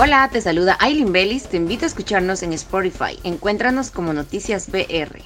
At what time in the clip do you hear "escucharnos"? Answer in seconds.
1.88-2.44